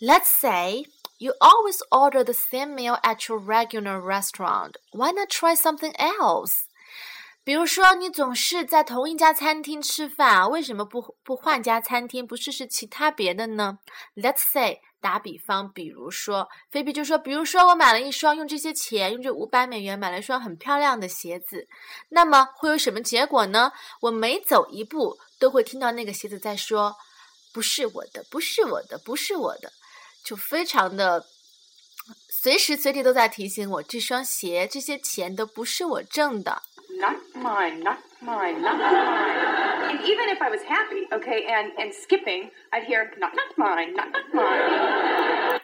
[0.02, 0.84] Let's say
[1.20, 4.74] you always order the same meal at your regular restaurant.
[4.92, 6.66] Why not try something else?
[7.45, 13.79] 比如说，你总是在同一家餐厅吃饭，为什么不不换家餐厅，不试试其他别的呢
[14.15, 21.67] ？Let's say，打比方，比如说，菲比就说，比如说，我买了一双，用这些钱，用这五百美元买了一双很漂亮的鞋子，
[22.11, 23.73] 那么会有什么结果呢？
[24.03, 26.95] 我每走一步都会听到那个鞋子在说，
[27.53, 29.73] 不是我的，不是我的，不是我的，
[30.25, 31.27] 就非常的。
[32.29, 36.63] 随时随地都在提醒我，这双鞋、这些钱都不是我挣的。
[37.00, 39.92] Not mine, not mine, not mine.
[39.92, 43.94] And even if I was happy, okay, and, and skipping, I'd hear, not, not mine,
[43.94, 45.62] not, not mine.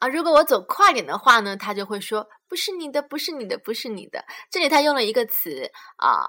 [0.00, 4.24] 啊，如果我走快点的话呢，他就会说不是你的，不是你的，不是你的。
[4.50, 6.26] 这里他用了一个词啊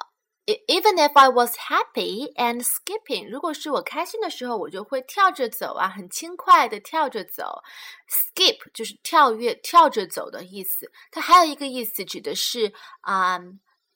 [0.68, 7.64] ，even if I was happy and skipping，如果是我开心的时候，我就会跳着走啊，很轻快的跳着走。
[8.10, 10.92] skip 就是跳跃、跳着走的意思。
[11.12, 13.40] 它还有一个意思指的是啊，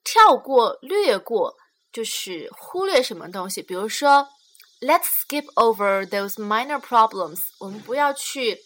[0.04, 1.56] 跳过、略过，
[1.92, 3.62] 就是忽略什么东西。
[3.62, 4.28] 比如说，
[4.82, 8.60] Let's skip over those minor problems，我们不要去。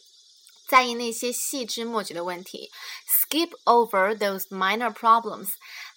[0.65, 2.71] 在意那些细枝末节的问题，
[3.07, 5.49] skip over those minor problems。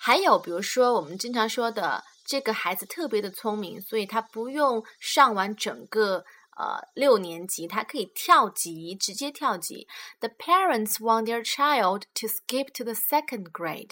[0.03, 6.25] 还有，比如说我们经常说的，这个孩子特别的聪明，所以他不用上完整个
[6.57, 9.87] 呃六年级，他可以跳级，直接跳级。
[10.19, 13.91] The parents want their child to skip to the second grade。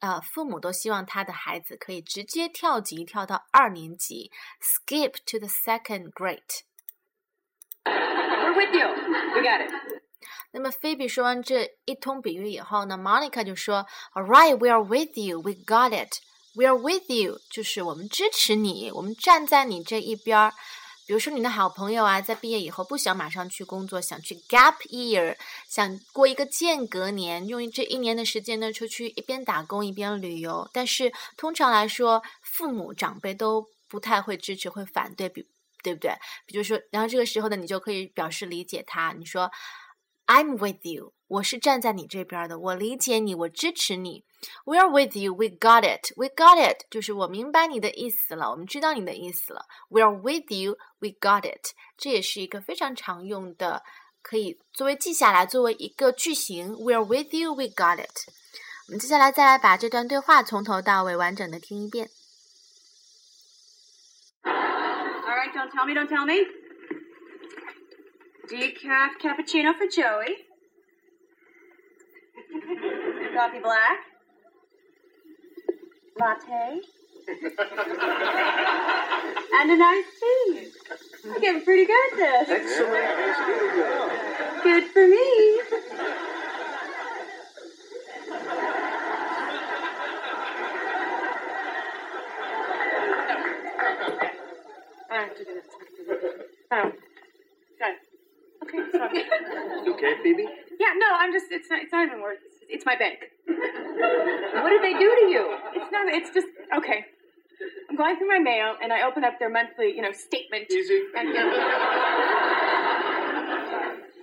[0.00, 6.64] 呃，父母都希望他的孩子可以直接跳级，跳到二年级，skip to the second grade。
[7.84, 8.88] We're with you.
[9.36, 9.93] We got it.
[10.56, 15.40] 那么菲比说完这一通比喻以后呢，Monica 就说：“All right, we are with you.
[15.42, 16.20] We got it.
[16.54, 20.52] We are with you，就是我们支持你，我们站在你这一边儿。
[21.08, 25.36] 比如说你的好朋友啊，在毕业以后不想马上去工作，想去 gap year，
[25.68, 30.70] 想过一个间隔年，用这一年的时间呢出去一边打工一边旅游。
[30.72, 35.44] 但是通常来说，父母长辈都不太会支持，会反对，比
[35.82, 36.12] 对不对？
[36.46, 39.50] 比如说，然后这个时候呢，你就可以表示理解他，你说。
[40.27, 44.23] I'm with you，我是站在你这边的，我理解你，我支持你。
[44.63, 49.65] We're with you, we got it, we got it，就是我明白你的意思了，我们知道你的意思了。
[49.89, 53.83] We're with you, we got it，这也是一个非常常用的，
[54.21, 56.73] 可以作为记下来，作为一个句型。
[56.73, 58.29] We're with you, we got it。
[58.87, 62.09] 我们接下来再来把这段对话从头到尾完整的听一遍。
[64.43, 66.62] All right, don't tell me, don't tell me.
[68.50, 70.46] Decaf cappuccino for Joey.
[73.34, 73.98] Coffee black.
[76.18, 76.80] Latte.
[79.54, 80.68] and a nice tea.
[81.24, 82.50] I'm getting pretty good at this.
[82.50, 83.16] Excellent.
[84.62, 85.60] Good for me.
[96.70, 96.92] Oh.
[99.14, 100.44] You okay, Phoebe?
[100.78, 102.50] Yeah, no, I'm just, it's not, it's not even worth it.
[102.68, 103.18] It's my bank.
[103.46, 105.56] what did they do to you?
[105.74, 106.46] It's not, it's just,
[106.76, 107.04] okay.
[107.88, 110.70] I'm going through my mail and I open up their monthly, you know, statement.
[110.70, 111.02] Easy.
[111.16, 111.28] And,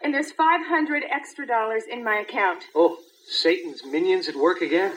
[0.03, 2.63] and there's 500 extra dollars in my account.
[2.75, 4.93] Oh, Satan's minions at work again?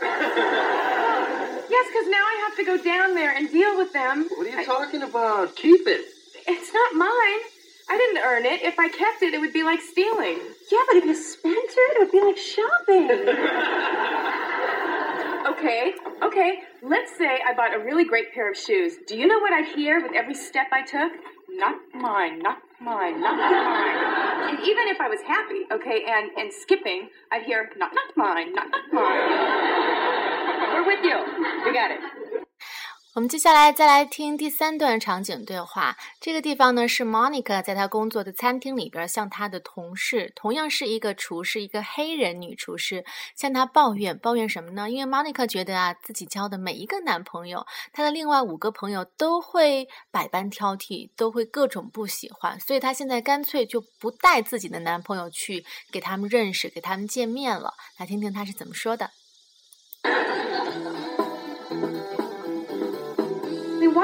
[1.71, 4.27] Yes, because now I have to go down there and deal with them.
[4.37, 5.55] What are you I- talking about?
[5.57, 6.07] Keep it.
[6.47, 7.41] It's not mine.
[7.89, 8.63] I didn't earn it.
[8.63, 10.39] If I kept it, it would be like stealing.
[10.73, 13.11] Yeah, but if you spent it, it would be like shopping.
[15.47, 15.93] Okay,
[16.23, 16.61] okay.
[16.83, 18.95] Let's say I bought a really great pair of shoes.
[19.07, 21.13] Do you know what I'd hear with every step I took?
[21.51, 24.49] Not mine, not mine, not mine.
[24.51, 28.55] And even if I was happy, okay, and, and skipping, I'd hear, not, not mine,
[28.55, 30.75] not, not mine.
[30.75, 31.17] We're with you.
[31.65, 32.01] We got it.
[33.15, 35.97] 我们接下来再来听第三段场景对话。
[36.21, 43.05] 这个地方呢是 Monica 在她工作的餐厅里边，向她的同事，同样是一个厨师，一个黑人女厨师，
[43.37, 44.91] 向她抱怨，抱怨什么呢？
[44.91, 57.75] 因为 Monica 觉得啊，自己交的每一个男朋友，她的另外五个朋友都会百般挑剔，都会各种不喜欢，所以她现在干脆就不带自己的男朋友去给他们认识，给他们见面了。
[57.97, 59.13] 来听听她是怎么说的。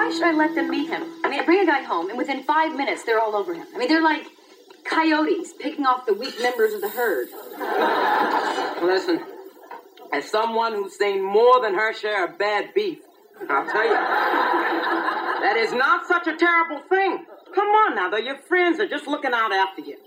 [0.01, 1.03] Why should I let them meet him?
[1.23, 3.67] I mean, I bring a guy home, and within five minutes, they're all over him.
[3.75, 4.25] I mean, they're like
[4.85, 7.29] coyotes picking off the weak members of the herd.
[8.83, 9.21] Listen,
[10.11, 13.01] as someone who's seen more than her share of bad beef,
[13.51, 17.27] I'll tell you, that is not such a terrible thing.
[17.55, 18.79] Come on now, they're your friends.
[18.79, 19.99] They're just looking out after you.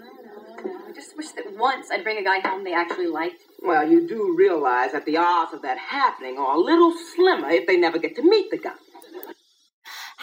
[0.87, 3.43] I just wish that once I'd bring a guy home they actually liked.
[3.61, 7.67] Well, you do realize that the odds of that happening are a little slimmer if
[7.67, 8.73] they never get to meet the guy.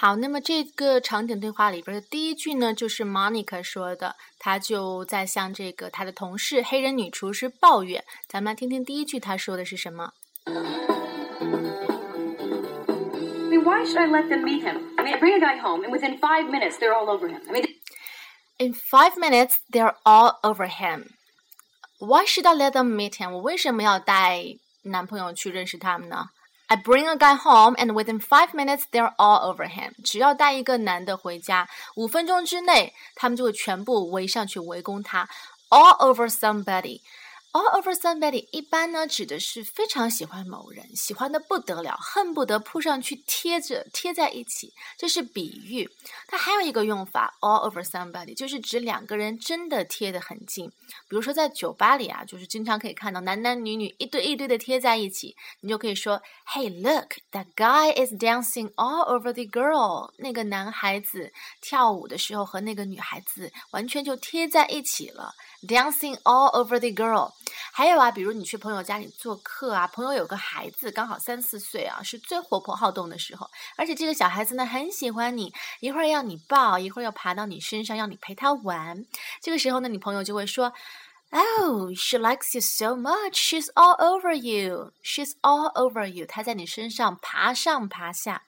[0.01, 8.03] 好，那么这个场景对话里边的第一句呢，就是 Monica 说的，她就在向这个她的同事黑人女厨师抱怨。
[8.27, 10.15] 咱们来听听第一句她说的是什么。
[10.47, 10.55] I
[13.51, 14.79] mean, why should I let them meet him?
[14.97, 17.43] I mean, I bring a guy home, and within five minutes, they're all over him.
[17.47, 17.67] I mean,
[18.59, 21.11] In five minutes, they're all over him.
[21.99, 23.33] Why should I let them meet him?
[23.33, 24.45] 我为什么要带
[24.85, 26.31] 男朋友去认识他们呢
[26.70, 29.94] I bring a guy home, and within five minutes, they're all over him.
[30.04, 35.30] 只要带一个男的回家，五分钟之内，他们就会全部围上去围攻他。
[35.70, 37.02] All over somebody.
[37.53, 45.91] All over somebody 一般呢指的是非常喜欢某人，喜欢的不得了，恨不得扑上去贴着贴在一起，这是比喻。
[46.29, 50.71] 它还有一个用法，all over somebody 就是指两个人真的贴得很近。
[51.09, 60.13] 比如说在酒吧里啊，就是经常可以看到男男女女一堆一堆的贴在一起，你就可以说，Hey look, that guy is dancing all over the girl。
[60.19, 65.35] 那个男孩子跳舞的时候和那个女孩子完全就贴在一起了。
[65.63, 67.33] Dancing all over the girl，
[67.71, 79.05] 还有啊，比如你去朋友家里做客啊，朋友有个孩子刚好三四岁啊，是最活泼好动的时候，而且这个小孩子呢很喜欢你，一会儿要你抱，一会儿要爬到你身上，要你陪他玩。
[79.43, 80.73] 这个时候呢，你朋友就会说
[81.31, 88.45] ，Oh, she likes you so much, she's all over you, she's all over you，她在你身上爬上爬下。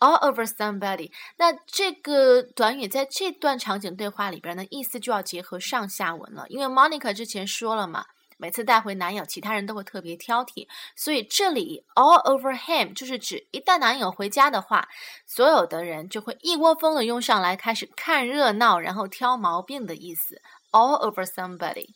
[0.00, 1.12] All over somebody。
[1.36, 6.46] 那这个短语在这段场景对话里边呢，意思就要结合上下文了。
[6.48, 14.88] 因为 Monica 之前说了嘛，每次带回男友，其他人都会特别挑剔，所以这里 all over him 就是指一旦男友回家的话，
[15.26, 20.40] 所有的人就会一窝蜂的拥上来，开始看热闹，然后挑毛病的意思。
[20.72, 21.94] all over somebody。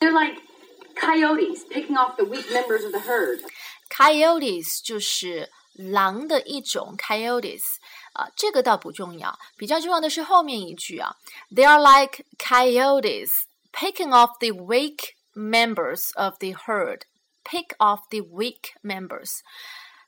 [0.00, 0.42] They're like
[0.96, 3.40] coyotes picking off the weak members of the herd.
[3.88, 7.61] Coyotes 就是狼的一种 coyotes
[8.13, 11.15] 啊，这个倒不重要，比较重要的是后面一句啊，
[11.55, 17.01] They are like coyotes picking off the weak members of the herd.
[17.43, 19.39] Pick off the weak members.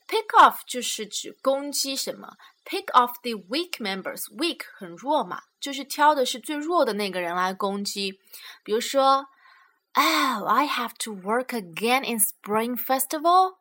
[0.07, 2.35] Pick off 就是指攻击什么？
[2.65, 4.25] Pick off the weak members.
[4.37, 8.19] Weak 很弱嘛，就是挑的是最弱的那个人来攻击。
[8.63, 9.27] 比如说，
[9.95, 13.55] Oh, I have to work again in Spring Festival.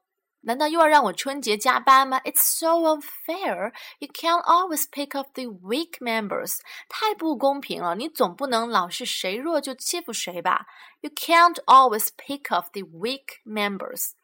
[0.44, 2.20] 难道又要让我春节加班吗？
[2.24, 3.72] It's so unfair.
[4.00, 6.58] You can't always pick up the weak members.
[6.88, 10.66] 太不公平了，你总不能老是谁弱就欺负谁吧？
[11.00, 14.14] You can't always pick up the weak members.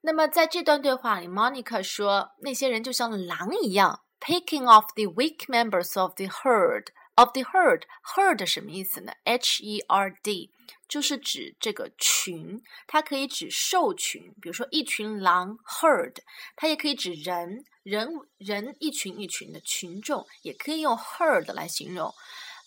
[0.00, 6.86] 那么在这段对话里，Monica 说那些人就像狼一样，picking off the weak members of the herd.
[7.16, 7.82] Of the herd,
[8.16, 9.12] herd 什么意思呢？
[9.24, 10.50] H-E-R-D
[10.88, 16.16] 就是指这个群，它可以指兽群，比如说一群狼 herd，
[16.56, 18.08] 它也可以指人，人
[18.38, 22.12] 人一群一群的群众，也可以用 herd 来形容。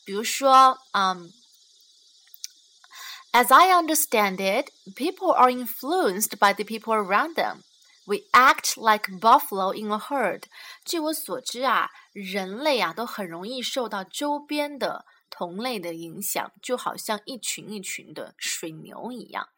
[0.05, 1.31] 比如说，嗯，
[3.31, 7.63] As I understand it, people are influenced by the people around them.
[8.05, 10.43] We act like buffalo in a herd。
[10.85, 19.48] 据我所知啊，人类啊都很容易受到周边的 同类的影响，就好像一群一群的水牛一样。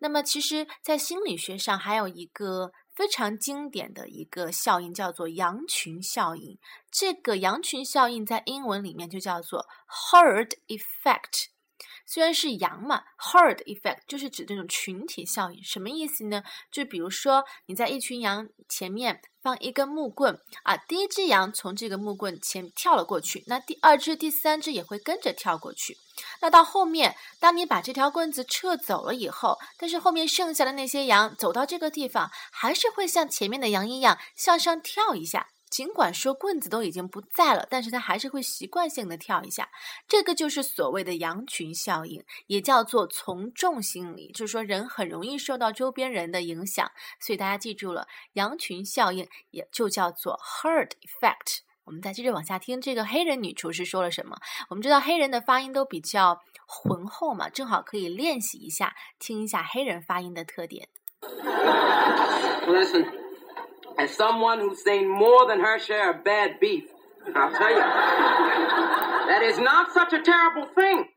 [0.00, 6.56] 那么，其实，在心理学上还有一个非常经典的一个效应，叫做羊群效应。
[6.90, 11.46] 这个羊群效应在英文里面就叫做 herd effect。
[12.06, 16.42] 虽然是羊嘛，herd effect 就是指这种群体效应，什么意思呢？
[16.70, 25.96] 就比如说你在一群羊前面放一根木棍啊，第一只羊从这个木棍前跳了过去，那第二只、第三只也会跟着跳过去。
[26.40, 35.48] 那到后面，当你把这条棍子撤走了以后，但是后面剩下的那些羊走到这个地方，还是会像前面的羊一样向上跳一下。
[35.70, 39.68] 尽管说棍子都已经不在了，但是他还是会习惯性的跳一下。
[40.06, 46.90] 这个就是所谓的羊群效应，也叫做从众心理，就是说人很容易受到周边人的影响。
[47.20, 51.58] 所以大家记住了，羊群效应也就叫做 herd effect。
[51.84, 54.36] 我们再接着往下听，这个黑人女厨师说了什么？
[54.68, 60.88] 我们知道黑人的发音都比较浑厚嘛，正好可以练习一下，听一下黑人发音的特点。
[63.97, 66.85] as someone who's seen more than her share of bad beef,
[67.35, 67.81] I'll tell you,
[69.27, 71.09] that is not such a terrible thing.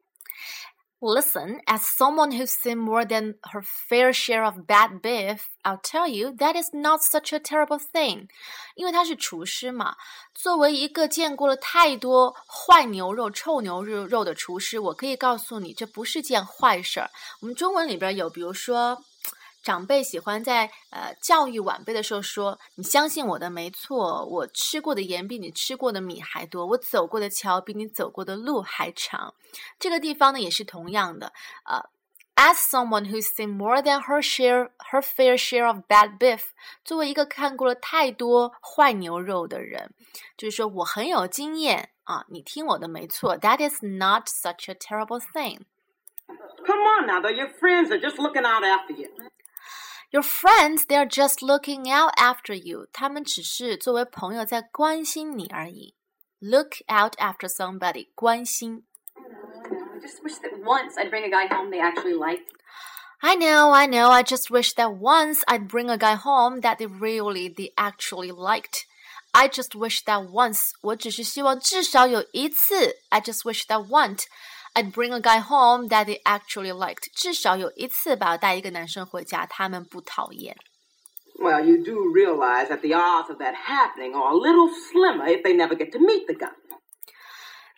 [1.02, 6.08] Listen, as someone who's seen more than her fair share of bad beef, I'll tell
[6.08, 8.28] you that is not such a terrible thing.
[8.76, 9.96] 因为他是厨师嘛，
[10.34, 17.10] 作为一个见过了太多坏牛肉、臭牛肉肉的厨师，我可以告诉你，这不是件坏事儿。
[17.40, 19.02] 我们中文里边有，比如说。
[19.63, 29.33] 长辈喜欢在呃教育晚辈的时候说：“你相信我的没错，我吃过的盐比你吃过的米还多，我走过的桥比你走过的路还长。”
[29.79, 31.31] 这个地方呢也是同样的，
[31.65, 31.83] 呃
[32.35, 36.41] ，as someone who's seen more than her share her fair share of bad beef，
[36.83, 39.91] 作为一个看过了太多坏牛肉的人，
[40.37, 45.65] 就是说我很有经验啊，你听我的没错，That is not such a terrible thing.
[46.65, 49.09] Come on now, though your friends are just looking out after you.
[50.12, 52.86] Your friends, they are just looking out after you.
[52.92, 55.94] 他们只是作为朋友在关心你而已。
[56.38, 58.10] Look out after somebody.
[58.14, 58.84] 关心。
[59.16, 62.52] I just wish that once I'd bring a guy home they actually liked.
[63.22, 64.10] I know, I know.
[64.10, 68.30] I just wish that once I'd bring a guy home that they really, they actually
[68.30, 68.86] liked.
[69.32, 70.72] I just wish that once.
[70.82, 72.96] 我只是希望至少有一次。
[73.08, 74.24] I just wish that once.
[74.74, 77.08] I'd bring a guy home that they actually liked.
[77.14, 80.56] 至少有一次吧，带一个男生回家，他们不讨厌。
[81.38, 85.42] Well, you do realize that the odds of that happening are a little slimmer if
[85.42, 86.52] they never get to meet the guy.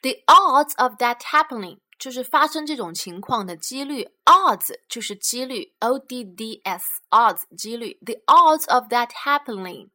[0.03, 9.11] The odds of that happening 就是发生这种情况的几率，odds 就是几率，o d d s odds 几率，the odds of that
[9.25, 9.89] happening。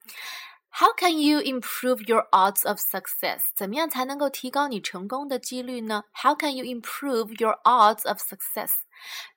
[0.75, 3.41] How can you improve your odds of success？
[3.55, 6.03] 怎么样才能够提高你成功的几率呢？
[6.13, 8.71] How can you improve your odds of success?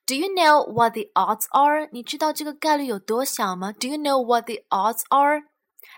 [0.07, 1.89] Do you know what the odds are？
[1.91, 3.71] 你知道这个概率有多小吗？
[3.71, 5.43] Do you know what the odds are?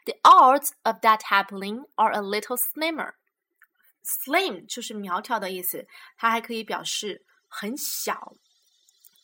[0.04, 3.14] The odds of that happening are a little slimmer.
[4.04, 8.34] Slim 就是苗条的意思，它还可以表示很小。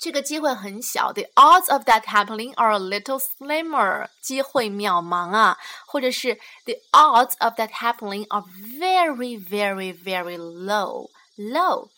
[0.01, 8.43] 这个机会很小，the odds of that happening are a little slimmer，机会渺茫啊，或者是 the odds of that happening are
[8.79, 11.91] very very very low，low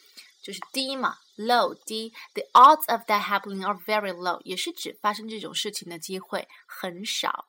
[0.43, 7.47] 就是低嘛，low 低，the odds of that happening are very low，也是指发生这种事情的机会很少。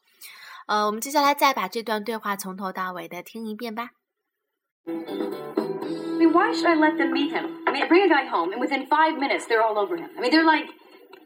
[0.67, 3.89] 呃，我们接下来再把这段对话从头到尾的听一遍吧。
[6.13, 7.57] I mean, why should I let them meet him?
[7.65, 10.11] I mean, I bring a guy home, and within five minutes, they're all over him.
[10.15, 10.67] I mean, they're like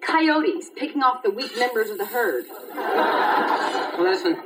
[0.02, 2.46] coyotes picking off the weak members of the herd.
[4.00, 4.38] Listen,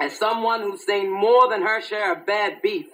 [0.00, 2.86] as someone who's seen more than her share of bad beef,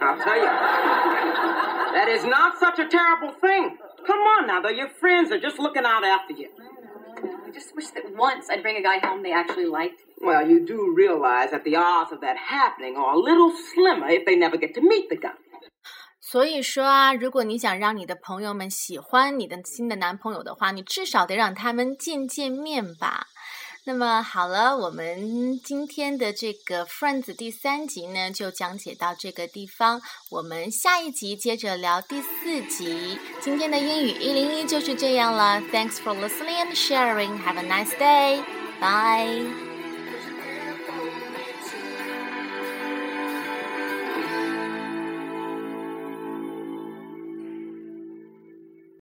[0.00, 3.76] I'll tell you, that is not such a terrible thing.
[4.06, 5.28] Come on now, they're your friends.
[5.28, 6.50] They're just looking out after you.
[7.46, 10.00] I just wish that once I'd bring a guy home they actually liked.
[10.20, 14.24] Well, you do realize that the odds of that happening are a little slimmer if
[14.24, 15.32] they never get to meet the guy.
[16.32, 23.26] 所以说啊，如果你想让你的朋友们喜欢你的新的男朋友的话，你至少得让他们见见面吧。
[23.84, 30.00] 那么好了，我们今天的这个 Friends 第三集呢，就讲解到这个地方。
[30.30, 33.18] 我们下一集接着聊第四集。
[33.42, 35.60] 今天的英语一零一就是这样了。
[35.70, 37.42] Thanks for listening and sharing.
[37.42, 38.42] Have a nice day.
[38.80, 39.71] Bye.